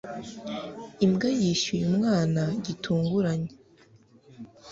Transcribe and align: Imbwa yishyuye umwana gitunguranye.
Imbwa 1.05 1.27
yishyuye 1.41 1.83
umwana 1.91 2.41
gitunguranye. 2.65 3.51